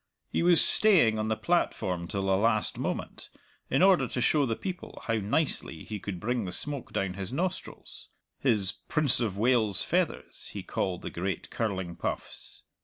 [0.31, 3.29] He was staying on the platform till the last moment,
[3.69, 7.31] in order to show the people how nicely he could bring the smoke down his
[7.31, 8.09] nostrils
[8.39, 12.63] his "Prince of Wales's feathers" he called the great, curling puffs.